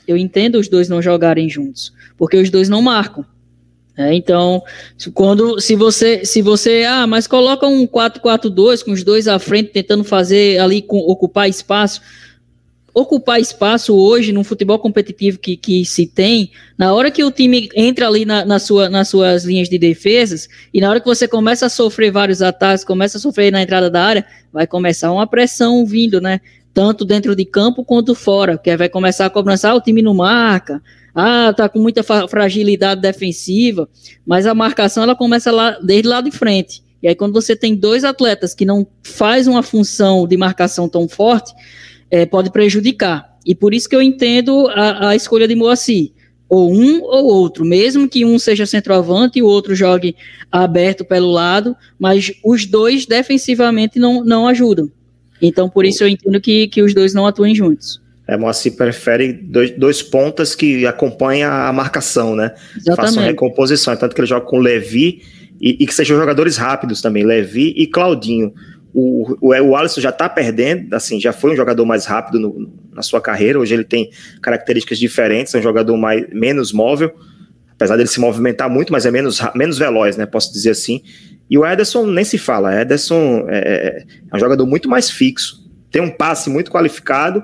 [0.07, 3.25] Eu entendo os dois não jogarem juntos, porque os dois não marcam.
[3.97, 4.61] É, então,
[5.13, 9.69] quando se você se você ah, mas coloca um 4-4-2 com os dois à frente
[9.71, 12.01] tentando fazer ali com ocupar espaço,
[12.95, 17.69] ocupar espaço hoje no futebol competitivo que, que se tem, na hora que o time
[17.73, 21.27] entra ali na, na sua, nas suas linhas de defesas, e na hora que você
[21.27, 25.27] começa a sofrer vários ataques, começa a sofrer na entrada da área, vai começar uma
[25.27, 26.39] pressão vindo, né?
[26.75, 30.13] Tanto dentro de campo quanto fora, que vai começar a cobrança, ah, o time não
[30.13, 30.83] marca,
[31.15, 33.87] ah, tá com muita fragilidade defensiva,
[34.27, 36.83] mas a marcação ela começa lá desde lá de frente.
[37.01, 41.07] E aí quando você tem dois atletas que não faz uma função de marcação tão
[41.07, 41.53] forte,
[42.11, 43.33] é, pode prejudicar.
[43.45, 46.11] E por isso que eu entendo a, a escolha de Moacir
[46.49, 50.15] ou um ou outro, mesmo que um seja centroavante e o outro jogue
[50.51, 54.91] aberto pelo lado, mas os dois defensivamente não, não ajudam.
[55.41, 58.01] Então, por isso eu entendo que, que os dois não atuem juntos.
[58.27, 62.53] É, Moacir prefere dois, dois pontas que acompanham a marcação, né?
[62.75, 62.95] Exatamente.
[62.95, 63.93] Façam recomposição.
[63.93, 65.21] É tanto que ele joga com Levi
[65.61, 68.51] e, e, que sejam jogadores rápidos também, Levi e Claudinho.
[68.93, 72.71] O, o, o Alisson já tá perdendo, assim, já foi um jogador mais rápido no,
[72.93, 73.59] na sua carreira.
[73.59, 74.09] Hoje ele tem
[74.41, 77.13] características diferentes, é um jogador mais, menos móvel,
[77.73, 80.25] apesar dele se movimentar muito, mas é menos, menos veloz, né?
[80.25, 81.01] Posso dizer assim.
[81.49, 82.81] E o Ederson nem se fala.
[82.81, 85.63] Ederson é, é, é um jogador muito mais fixo.
[85.91, 87.43] Tem um passe muito qualificado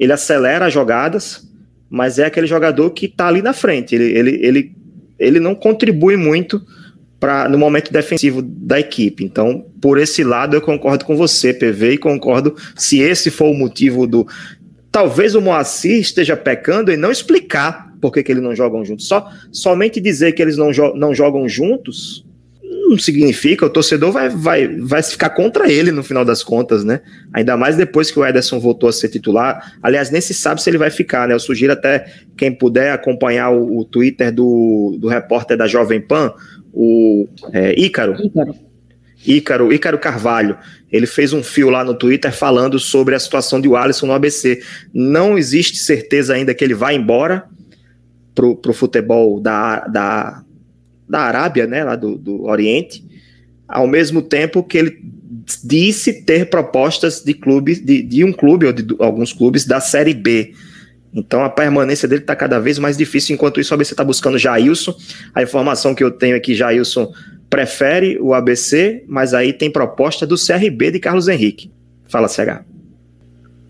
[0.00, 1.46] ele acelera as jogadas,
[1.90, 3.94] mas é aquele jogador que está ali na frente.
[3.94, 4.72] Ele, ele, ele,
[5.18, 6.64] ele não contribui muito
[7.50, 9.22] no momento defensivo da equipe.
[9.22, 13.54] Então, por esse lado, eu concordo com você, PV, e concordo se esse for o
[13.54, 14.26] motivo do.
[14.90, 19.06] Talvez o Moacir esteja pecando em não explicar por que, que eles não jogam juntos.
[19.06, 22.24] Só, somente dizer que eles não, jo não jogam juntos
[22.90, 27.00] não significa, o torcedor vai, vai, vai ficar contra ele no final das contas, né?
[27.32, 29.74] Ainda mais depois que o Ederson voltou a ser titular.
[29.82, 31.34] Aliás, nem se sabe se ele vai ficar, né?
[31.34, 36.32] Eu sugiro até quem puder acompanhar o, o Twitter do, do repórter da Jovem Pan,
[36.72, 38.16] o é, Ícaro.
[38.22, 38.54] Ícaro.
[39.26, 40.58] Ícaro, Ícaro Carvalho.
[40.90, 44.60] Ele fez um fio lá no Twitter falando sobre a situação de Alisson no ABC.
[44.92, 47.44] Não existe certeza ainda que ele vai embora
[48.34, 50.42] pro, pro futebol da, da,
[51.10, 53.04] da Arábia, né, lá do, do Oriente,
[53.68, 54.98] ao mesmo tempo que ele
[55.64, 60.14] disse ter propostas de clubes, de, de um clube ou de alguns clubes da Série
[60.14, 60.54] B.
[61.12, 63.34] Então a permanência dele está cada vez mais difícil.
[63.34, 64.94] Enquanto isso, o ABC está buscando Jailson.
[65.34, 67.12] A informação que eu tenho é que Jailson
[67.48, 71.72] prefere o ABC, mas aí tem proposta do CRB de Carlos Henrique.
[72.06, 72.64] Fala, CH.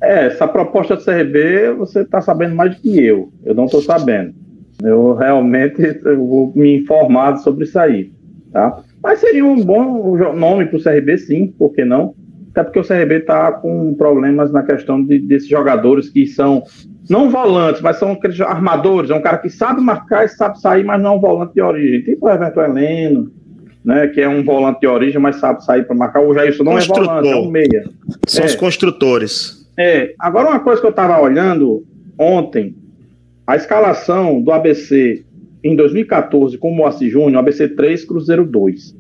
[0.03, 3.33] É, essa proposta do CRB você está sabendo mais do que eu.
[3.45, 4.35] Eu não estou sabendo.
[4.83, 8.13] Eu realmente eu vou me informar sobre isso aí,
[8.53, 8.83] tá?
[9.03, 12.15] Mas seria um bom nome para o CRB, sim, por que não?
[12.51, 16.63] Até porque o CRB está com problemas na questão de, desses jogadores que são
[17.09, 19.11] não volantes, mas são aqueles armadores.
[19.11, 21.61] É um cara que sabe marcar e sabe sair, mas não é um volante de
[21.61, 22.03] origem.
[22.03, 23.33] Tipo o Everton Heleno,
[23.85, 26.23] né, que é um volante de origem, mas sabe sair para marcar.
[26.23, 27.85] O Jailson não é volante, é um meia.
[28.27, 28.47] São é.
[28.47, 29.69] os construtores.
[29.79, 30.15] É.
[30.19, 31.85] Agora, uma coisa que eu estava olhando
[32.19, 32.77] ontem,
[33.51, 35.25] a escalação do ABC
[35.65, 38.97] em 2014 com o Moacir Júnior, ABC 3, Cruzeiro 2.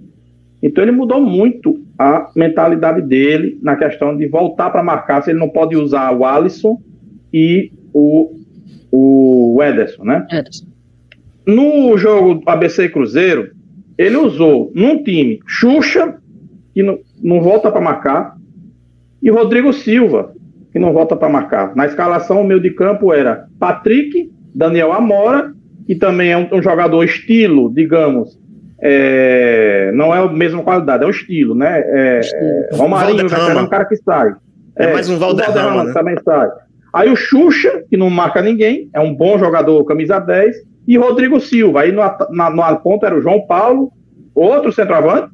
[0.61, 5.39] Então ele mudou muito a mentalidade dele na questão de voltar para marcar, se ele
[5.39, 6.83] não pode usar o Alisson
[7.33, 8.41] e o,
[8.91, 10.27] o Ederson, né?
[10.29, 10.67] Ederson.
[11.47, 13.53] No jogo ABC Cruzeiro,
[13.97, 16.19] ele usou num time Xuxa,
[16.75, 18.37] que não, não volta para marcar,
[19.23, 20.35] e Rodrigo Silva,
[20.73, 21.77] que não volta para marcar.
[21.77, 25.53] Na escalação, o meio de campo era Patrick, Daniel Amora,
[25.87, 28.39] que também é um, um jogador estilo, digamos,
[28.83, 31.81] é, não é a mesma qualidade, é o estilo, né?
[31.81, 34.35] É, é, Romarinho é um cara que sai.
[34.77, 35.93] É, é mais um Valderrama, né?
[35.93, 36.49] também sai.
[36.93, 40.57] Aí o Xuxa, que não marca ninguém, é um bom jogador, camisa 10,
[40.89, 41.83] e Rodrigo Silva.
[41.83, 43.93] Aí no, na, no ponto era o João Paulo,
[44.35, 45.31] outro centroavante,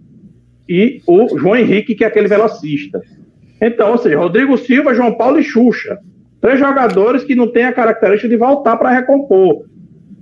[0.69, 3.01] e o João Henrique, que é aquele velocista.
[3.61, 5.99] Então, ou seja, Rodrigo Silva, João Paulo e Xuxa.
[6.47, 9.65] Três jogadores que não têm a característica de voltar para recompor.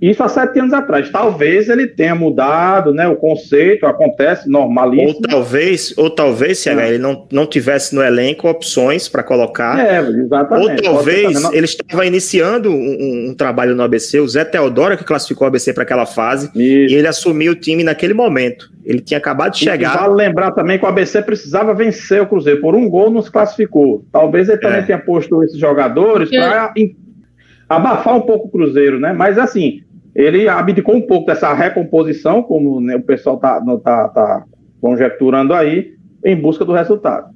[0.01, 1.09] Isso há sete anos atrás.
[1.09, 3.07] Talvez ele tenha mudado, né?
[3.07, 5.13] O conceito acontece normalíssimo.
[5.15, 6.89] Ou talvez, ou talvez, se é.
[6.89, 9.79] ele não, não tivesse no elenco opções para colocar.
[9.79, 10.87] É, exatamente.
[10.87, 15.45] Ou talvez ele estava iniciando um, um, trabalho no ABC, o Zé Teodoro que classificou
[15.45, 16.93] o ABC para aquela fase, Isso.
[16.93, 18.69] e ele assumiu o time naquele momento.
[18.83, 19.95] Ele tinha acabado de chegar.
[19.95, 22.59] E vale lembrar também que o ABC precisava vencer o Cruzeiro.
[22.59, 24.05] Por um gol não se classificou.
[24.11, 24.83] Talvez ele também é.
[24.83, 26.73] tenha posto esses jogadores para
[27.67, 29.11] abafar um pouco o Cruzeiro, né?
[29.11, 29.84] Mas assim,
[30.15, 34.45] ele abdicou um pouco dessa recomposição, como né, o pessoal está tá, tá
[34.79, 37.34] conjecturando aí, em busca do resultado.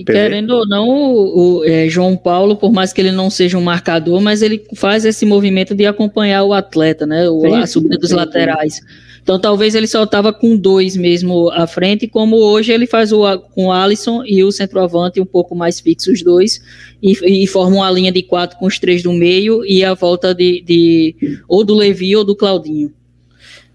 [0.00, 3.58] E querendo ou não, o, o é, João Paulo, por mais que ele não seja
[3.58, 7.28] um marcador, mas ele faz esse movimento de acompanhar o atleta, né?
[7.28, 8.76] O, sim, a subida dos sim, laterais.
[8.76, 8.82] Sim.
[9.22, 13.20] Então talvez ele só estava com dois mesmo à frente, como hoje ele faz o,
[13.54, 16.62] com o Alisson e o centroavante um pouco mais fixos os dois,
[17.02, 20.34] e, e forma uma linha de quatro com os três do meio e a volta
[20.34, 22.90] de, de ou do Levi ou do Claudinho.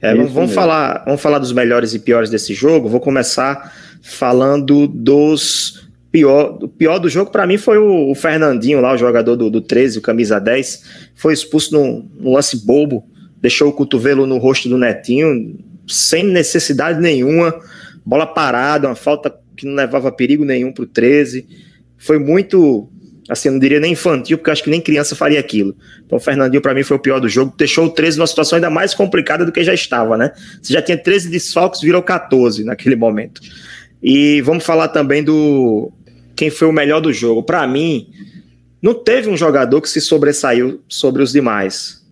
[0.02, 2.90] É, vamos, vamos falar, vamos falar dos melhores e piores desse jogo.
[2.90, 5.85] Vou começar falando dos
[6.16, 9.50] pior, o pior do jogo para mim foi o, o, Fernandinho lá, o jogador do,
[9.50, 13.04] do 13, o camisa 10, foi expulso num, num lance bobo
[13.42, 17.54] deixou o cotovelo no rosto do Netinho, sem necessidade nenhuma,
[18.06, 21.46] bola parada, uma falta que não levava perigo nenhum para o 13.
[21.98, 22.90] Foi muito,
[23.30, 25.76] assim, não diria nem infantil, porque acho que nem criança faria aquilo.
[26.04, 27.54] Então, o Fernandinho, para mim, foi o pior do jogo.
[27.56, 30.32] Deixou o 13 numa situação ainda mais complicada do que já estava, né?
[30.62, 33.42] Você já tinha 13 desfalques, virou 14 naquele momento.
[34.02, 35.92] E vamos falar também do
[36.36, 37.44] quem foi o melhor do jogo.
[37.44, 38.10] Para mim,
[38.82, 42.06] não teve um jogador que se sobressaiu sobre os demais.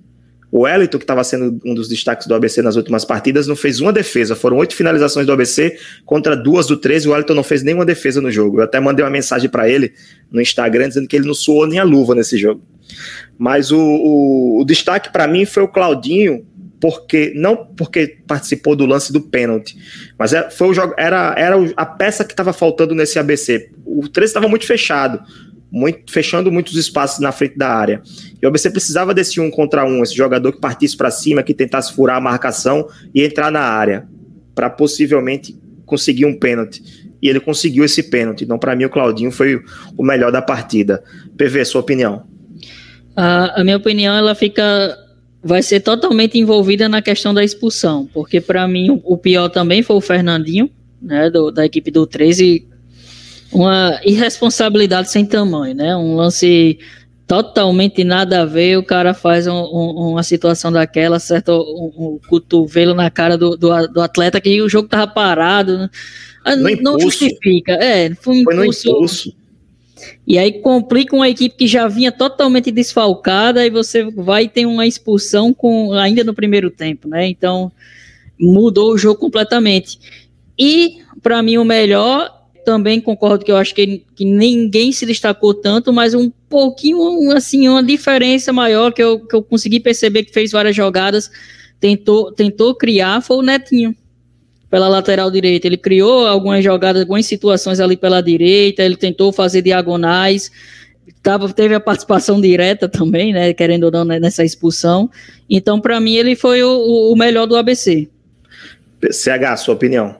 [0.51, 3.79] O Wellington, que estava sendo um dos destaques do ABC nas últimas partidas, não fez
[3.79, 4.36] uma defesa.
[4.36, 7.07] Foram oito finalizações do ABC contra duas do 13.
[7.07, 8.59] O Wellington não fez nenhuma defesa no jogo.
[8.59, 9.93] Eu até mandei uma mensagem para ele
[10.31, 12.62] no Instagram dizendo que ele não suou nem a luva nesse jogo.
[13.36, 16.45] Mas o, o, o destaque para mim foi o Claudinho,
[16.84, 19.78] porque não porque participou do lance do pênalti,
[20.19, 23.69] mas é, foi o jogo, era, era a peça que estava faltando nesse ABC.
[23.86, 25.24] O 13 estava muito fechado
[25.72, 28.02] muito, fechando muitos espaços na frente da área.
[28.39, 31.54] E o ABC precisava desse um contra um, esse jogador que partisse para cima, que
[31.54, 34.06] tentasse furar a marcação e entrar na área,
[34.54, 36.84] para possivelmente conseguir um pênalti.
[37.22, 38.43] E ele conseguiu esse pênalti.
[38.43, 39.62] Então, para mim, o Claudinho foi
[39.98, 41.02] o melhor da partida.
[41.38, 42.24] PV, sua opinião?
[43.15, 44.98] A, a minha opinião, ela fica
[45.43, 49.97] vai ser totalmente envolvida na questão da expulsão, porque para mim o pior também foi
[49.97, 50.69] o Fernandinho,
[51.01, 52.65] né, do, da equipe do 13,
[53.51, 55.95] uma irresponsabilidade sem tamanho, né?
[55.95, 56.79] Um lance
[57.27, 62.19] totalmente nada a ver, o cara faz um, um, uma situação daquela, acerta um, um
[62.27, 65.89] cotovelo na cara do, do, do, atleta que o jogo tava parado, né?
[66.43, 69.36] Ah, não, não justifica, é, foi um impulso, foi impulso.
[70.25, 74.87] E aí complica uma equipe que já vinha totalmente desfalcada e você vai ter uma
[74.87, 77.27] expulsão com ainda no primeiro tempo, né?
[77.27, 77.71] Então
[78.39, 79.99] mudou o jogo completamente.
[80.57, 82.31] E para mim o melhor
[82.63, 87.67] também concordo que eu acho que, que ninguém se destacou tanto, mas um pouquinho, assim,
[87.67, 91.29] uma diferença maior que eu, que eu consegui perceber que fez várias jogadas,
[91.79, 93.95] tentou, tentou criar, foi o Netinho,
[94.73, 95.67] pela lateral direita.
[95.67, 100.51] Ele criou algumas jogadas, algumas situações ali pela direita, ele tentou fazer diagonais,
[101.21, 105.12] tava, teve a participação direta também, né, querendo ou não, né, nessa expulsão.
[105.47, 108.09] Então, para mim, ele foi o, o melhor do ABC.
[109.12, 110.15] CH, sua opinião?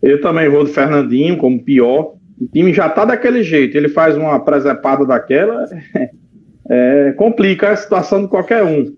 [0.00, 2.14] Eu também vou do Fernandinho como pior.
[2.40, 5.66] O time já tá daquele jeito, ele faz uma presepada daquela,
[6.70, 8.94] é, complica a situação de qualquer um.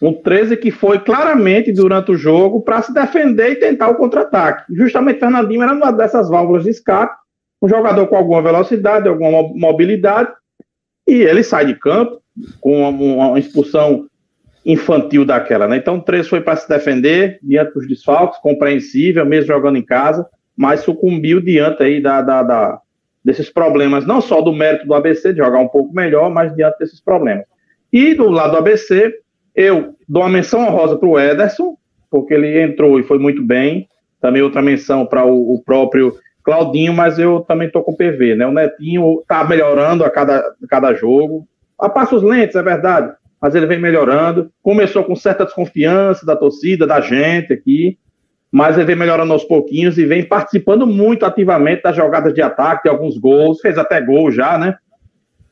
[0.00, 4.74] Um 13 que foi claramente durante o jogo para se defender e tentar o contra-ataque.
[4.74, 7.14] Justamente Fernandinho era uma dessas válvulas de escape,
[7.60, 10.32] um jogador com alguma velocidade, alguma mobilidade,
[11.06, 12.22] e ele sai de campo
[12.60, 14.06] com uma, uma expulsão
[14.64, 15.76] infantil daquela, né?
[15.76, 20.26] Então o 13 foi para se defender diante dos desfalques, compreensível, mesmo jogando em casa
[20.60, 22.80] mas sucumbiu diante aí da, da, da,
[23.24, 26.78] desses problemas, não só do mérito do ABC de jogar um pouco melhor, mas diante
[26.78, 27.46] desses problemas.
[27.90, 29.10] E do lado do ABC,
[29.54, 31.76] eu dou uma menção honrosa para o Ederson,
[32.10, 33.88] porque ele entrou e foi muito bem.
[34.20, 38.34] Também outra menção para o, o, próprio Claudinho, mas eu também estou com o PV,
[38.34, 38.46] né?
[38.46, 41.46] O Netinho está melhorando a cada, cada jogo.
[41.78, 44.50] A passos lentos, é verdade, mas ele vem melhorando.
[44.62, 47.98] Começou com certa desconfiança da torcida, da gente aqui,
[48.52, 52.84] mas ele vem melhorando aos pouquinhos e vem participando muito ativamente das jogadas de ataque,
[52.84, 54.76] de alguns gols, fez até gol já, né?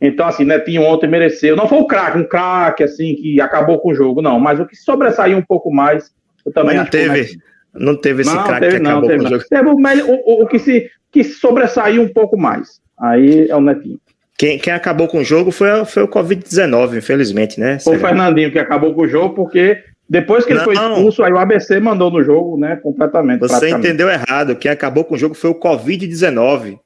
[0.01, 1.57] Então, assim, Netinho ontem mereceu.
[1.57, 4.39] Não foi o craque, um craque, assim, que acabou com o jogo, não.
[4.39, 6.11] Mas o que sobressaiu um pouco mais,
[6.47, 7.39] eu também Mas não teve,
[7.75, 9.45] não teve esse craque que acabou teve, com o jogo.
[9.49, 12.81] Teve o, o, o, que, se, que sobressaiu um pouco mais.
[12.99, 13.99] Aí é o Netinho.
[14.37, 17.81] Quem, quem acabou com o jogo foi, foi o Covid-19, infelizmente, né?
[17.81, 20.65] Foi o Fernandinho que acabou com o jogo, porque depois que ele não.
[20.65, 22.77] foi expulso, aí o ABC mandou no jogo, né?
[22.77, 23.41] Completamente.
[23.41, 24.55] Você entendeu errado.
[24.55, 26.79] Quem acabou com o jogo foi o Covid-19.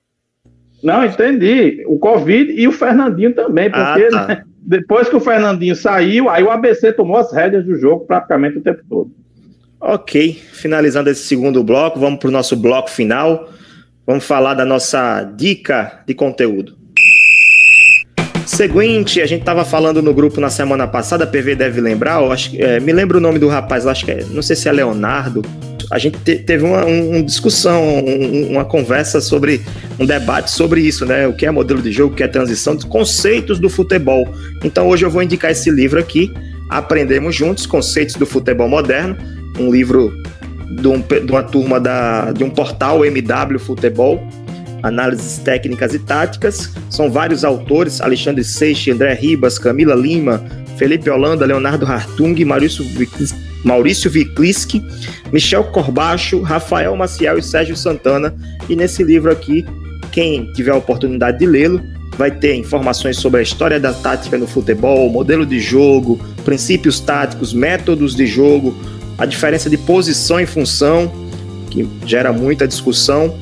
[0.83, 1.85] Não, entendi.
[1.87, 4.27] O Covid e o Fernandinho também, ah, porque ah, tá.
[4.27, 8.59] né, depois que o Fernandinho saiu, aí o ABC tomou as rédeas do jogo praticamente
[8.59, 9.11] o tempo todo.
[9.81, 13.49] Ok, finalizando esse segundo bloco, vamos para o nosso bloco final.
[14.07, 16.77] Vamos falar da nossa dica de conteúdo.
[18.47, 22.31] Seguinte, a gente estava falando no grupo na semana passada, a PV deve lembrar, eu
[22.33, 24.73] acho, é, me lembra o nome do rapaz, acho que é, não sei se é
[24.73, 25.43] Leonardo.
[25.93, 26.87] A gente te, teve uma,
[27.23, 29.61] discussão, um, uma conversa sobre,
[30.01, 31.29] um debate sobre isso, né?
[31.29, 34.27] O que é modelo de jogo, o que é transição, conceitos do futebol.
[34.65, 36.33] Então hoje eu vou indicar esse livro aqui,
[36.71, 39.15] Aprendemos Juntos, Conceitos do Futebol Moderno,
[39.59, 40.17] um livro
[40.81, 44.27] de, um, de uma turma da, de um portal MW Futebol,
[44.83, 46.71] análises técnicas e táticas.
[46.89, 50.43] São vários autores: Alexandre Seixas, André Ribas, Camila Lima,
[50.79, 52.83] Felipe Holanda, Leonardo Hartung, Maurício
[53.65, 54.83] Maurício Vikliski,
[55.33, 58.35] Michel Corbacho, Rafael Maciel e Sérgio Santana.
[58.69, 59.65] E nesse livro aqui,
[60.11, 61.81] quem tiver a oportunidade de lê-lo,
[62.17, 67.53] vai ter informações sobre a história da tática no futebol, modelo de jogo, princípios táticos,
[67.55, 68.77] métodos de jogo,
[69.17, 71.11] a diferença de posição e função,
[71.71, 73.35] que gera muita discussão,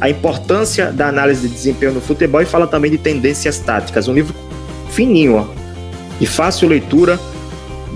[0.00, 4.08] a importância da análise de desempenho no futebol e fala também de tendências táticas.
[4.08, 4.34] Um livro
[4.90, 5.46] fininho, ó,
[6.18, 7.18] de fácil leitura,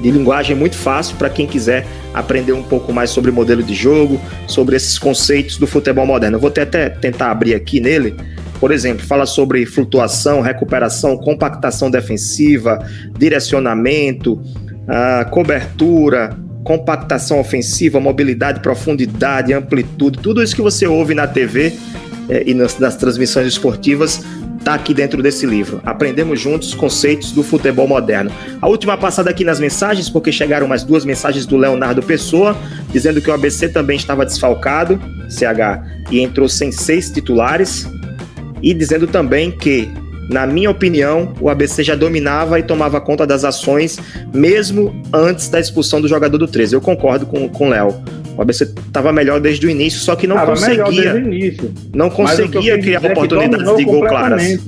[0.00, 4.20] de linguagem muito fácil para quem quiser aprender um pouco mais sobre modelo de jogo,
[4.46, 6.36] sobre esses conceitos do futebol moderno.
[6.36, 8.14] Eu vou até tentar abrir aqui nele.
[8.58, 12.84] Por exemplo, fala sobre flutuação, recuperação, compactação defensiva,
[13.16, 14.40] direcionamento,
[14.86, 21.72] ah, cobertura, compactação ofensiva, mobilidade, profundidade, amplitude, tudo isso que você ouve na TV
[22.28, 24.22] é, e nas, nas transmissões esportivas
[24.60, 25.80] está aqui dentro desse livro.
[25.84, 28.30] Aprendemos juntos conceitos do futebol moderno.
[28.60, 32.56] A última passada aqui nas mensagens, porque chegaram mais duas mensagens do Leonardo Pessoa,
[32.92, 37.88] dizendo que o ABC também estava desfalcado, CH, e entrou sem seis titulares,
[38.62, 39.90] e dizendo também que
[40.28, 43.98] na minha opinião, o ABC já dominava e tomava conta das ações,
[44.32, 46.76] mesmo antes da expulsão do jogador do 13.
[46.76, 48.00] Eu concordo com o Léo.
[48.40, 51.22] O ABC estava melhor desde o início, só que não tava conseguia.
[51.92, 54.58] Não conseguia criar oportunidades de gol claras.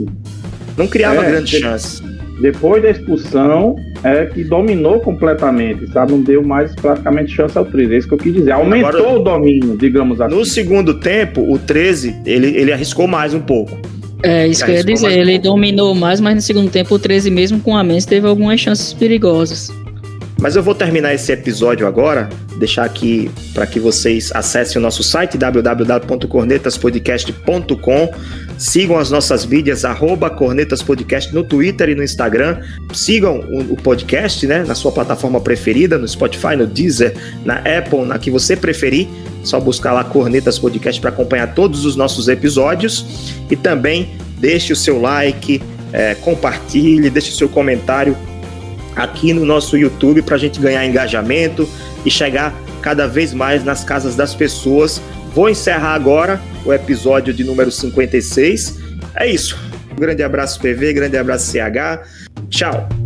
[0.77, 2.03] Não criava é, grandes chances.
[2.43, 6.13] Depois da expulsão, é que dominou completamente, sabe?
[6.13, 7.95] Não deu mais praticamente chance ao 13.
[7.95, 8.51] É isso que eu quis dizer.
[8.51, 10.35] Aumentou Agora, o domínio, digamos assim.
[10.35, 13.75] No segundo tempo, o 13, ele, ele arriscou mais um pouco.
[14.23, 15.13] É, isso que eu ia dizer.
[15.13, 18.61] Ele dominou mais, mas no segundo tempo o 13, mesmo com a menos, teve algumas
[18.61, 19.73] chances perigosas.
[20.43, 25.05] Mas eu vou terminar esse episódio agora, deixar aqui para que vocês acessem o nosso
[25.05, 28.13] site www.cornetaspodcast.com.
[28.59, 32.61] Sigam as nossas mídias, arroba Cornetaspodcast no Twitter e no Instagram.
[32.93, 37.15] Sigam o, o, podcast né, na sua plataforma preferida, no Spotify, no Deezer,
[37.45, 39.07] na Apple, na que você preferir.
[39.45, 43.33] Só buscar lá Cornetas Podcast para acompanhar todos os nossos episódios.
[43.49, 45.63] E também deixe o seu like,
[45.93, 48.17] é, compartilhe, deixe o seu comentário
[48.97, 51.69] aqui no nosso YouTube para a gente ganhar engajamento
[52.05, 55.01] e chegar cada vez mais nas casas das pessoas.
[55.35, 58.79] Vou encerrar agora o episódio de número 56.
[59.15, 59.59] É isso.
[59.93, 62.03] Um grande abraço, PV, grande abraço, CH.
[62.51, 63.02] Tchau.